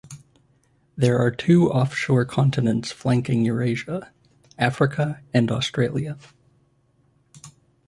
There 0.95 1.19
are 1.19 1.29
two 1.29 1.69
offshore 1.71 2.25
continents 2.25 2.91
flanking 2.91 3.45
Eurasia: 3.45 4.11
Africa 4.57 5.21
and 5.31 5.51
Australia. 5.51 6.17